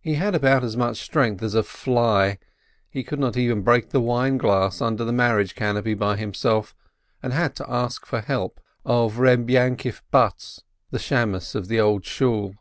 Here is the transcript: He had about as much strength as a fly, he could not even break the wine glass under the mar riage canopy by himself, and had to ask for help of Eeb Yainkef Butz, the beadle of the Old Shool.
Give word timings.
He 0.00 0.14
had 0.14 0.34
about 0.34 0.64
as 0.64 0.78
much 0.78 0.96
strength 0.96 1.42
as 1.42 1.54
a 1.54 1.62
fly, 1.62 2.38
he 2.88 3.04
could 3.04 3.18
not 3.18 3.36
even 3.36 3.60
break 3.60 3.90
the 3.90 4.00
wine 4.00 4.38
glass 4.38 4.80
under 4.80 5.04
the 5.04 5.12
mar 5.12 5.36
riage 5.36 5.54
canopy 5.54 5.92
by 5.92 6.16
himself, 6.16 6.74
and 7.22 7.34
had 7.34 7.54
to 7.56 7.70
ask 7.70 8.06
for 8.06 8.22
help 8.22 8.60
of 8.86 9.16
Eeb 9.16 9.46
Yainkef 9.50 10.00
Butz, 10.10 10.62
the 10.90 10.96
beadle 10.96 11.36
of 11.54 11.68
the 11.68 11.80
Old 11.80 12.06
Shool. 12.06 12.54